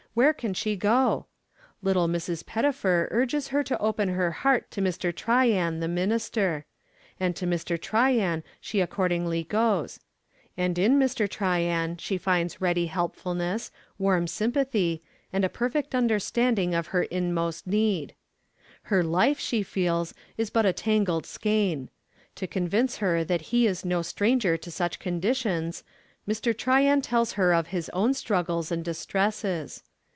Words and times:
Where 0.13 0.33
can 0.33 0.53
she 0.53 0.75
go? 0.75 1.27
Little 1.81 2.09
Mrs. 2.09 2.45
Pettifer 2.45 3.07
urges 3.11 3.47
her 3.47 3.63
to 3.63 3.79
open 3.79 4.09
her 4.09 4.31
heart 4.31 4.69
to 4.71 4.81
Mr. 4.81 5.15
Tryan, 5.15 5.79
the 5.79 5.87
minister; 5.87 6.65
and 7.17 7.33
to 7.37 7.45
Mr. 7.47 7.81
Tryan 7.81 8.43
she 8.59 8.81
accordingly 8.81 9.45
goes. 9.45 10.01
And 10.57 10.77
in 10.77 10.99
Mr. 10.99 11.29
Tryan 11.29 11.95
she 11.95 12.17
finds 12.17 12.59
ready 12.59 12.87
helpfulness, 12.87 13.71
warm 13.97 14.27
sympathy, 14.27 15.01
and 15.31 15.45
a 15.45 15.49
perfect 15.49 15.95
understanding 15.95 16.75
of 16.75 16.87
her 16.87 17.03
inmost 17.03 17.65
need. 17.65 18.13
Her 18.83 19.05
life, 19.05 19.39
she 19.39 19.63
feels, 19.63 20.13
is 20.35 20.49
but 20.49 20.65
a 20.65 20.73
tangled 20.73 21.25
skein. 21.25 21.89
To 22.35 22.47
convince 22.47 22.97
her 22.97 23.23
that 23.23 23.43
he 23.43 23.65
is 23.65 23.85
no 23.85 24.01
stranger 24.01 24.57
to 24.57 24.71
such 24.71 24.99
conditions, 24.99 25.85
Mr. 26.27 26.53
Tryan 26.55 26.99
tells 26.99 27.31
her 27.39 27.53
of 27.53 27.67
his 27.67 27.87
own 27.93 28.13
struggles 28.13 28.73
and 28.73 28.83
distresses. 28.83 29.83